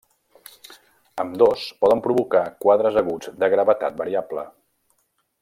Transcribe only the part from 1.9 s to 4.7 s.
provocar quadres aguts de gravetat variable.